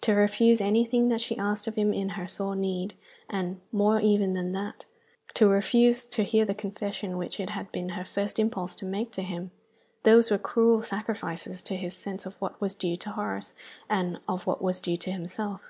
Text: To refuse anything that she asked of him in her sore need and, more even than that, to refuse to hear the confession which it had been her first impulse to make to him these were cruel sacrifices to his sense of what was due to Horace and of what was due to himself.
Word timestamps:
To 0.00 0.14
refuse 0.16 0.60
anything 0.60 1.10
that 1.10 1.20
she 1.20 1.38
asked 1.38 1.68
of 1.68 1.76
him 1.76 1.92
in 1.94 2.08
her 2.18 2.26
sore 2.26 2.56
need 2.56 2.94
and, 3.28 3.60
more 3.70 4.00
even 4.00 4.32
than 4.32 4.50
that, 4.50 4.84
to 5.34 5.46
refuse 5.46 6.08
to 6.08 6.24
hear 6.24 6.44
the 6.44 6.56
confession 6.56 7.16
which 7.16 7.38
it 7.38 7.50
had 7.50 7.70
been 7.70 7.90
her 7.90 8.04
first 8.04 8.40
impulse 8.40 8.74
to 8.74 8.84
make 8.84 9.12
to 9.12 9.22
him 9.22 9.52
these 10.02 10.28
were 10.28 10.38
cruel 10.38 10.82
sacrifices 10.82 11.62
to 11.62 11.76
his 11.76 11.94
sense 11.96 12.26
of 12.26 12.34
what 12.40 12.60
was 12.60 12.74
due 12.74 12.96
to 12.96 13.10
Horace 13.10 13.54
and 13.88 14.18
of 14.28 14.44
what 14.44 14.60
was 14.60 14.80
due 14.80 14.96
to 14.96 15.12
himself. 15.12 15.60